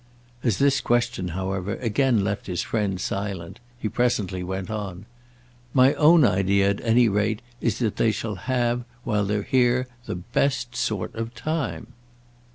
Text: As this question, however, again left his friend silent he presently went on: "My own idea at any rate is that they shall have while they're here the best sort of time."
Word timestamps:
As 0.43 0.57
this 0.57 0.81
question, 0.81 1.27
however, 1.37 1.75
again 1.75 2.23
left 2.23 2.47
his 2.47 2.63
friend 2.63 2.99
silent 2.99 3.59
he 3.77 3.87
presently 3.87 4.41
went 4.41 4.71
on: 4.71 5.05
"My 5.75 5.93
own 5.93 6.25
idea 6.25 6.71
at 6.71 6.81
any 6.81 7.07
rate 7.07 7.43
is 7.61 7.77
that 7.77 7.97
they 7.97 8.09
shall 8.11 8.33
have 8.49 8.83
while 9.03 9.25
they're 9.25 9.43
here 9.43 9.85
the 10.07 10.15
best 10.15 10.75
sort 10.75 11.13
of 11.13 11.35
time." 11.35 11.93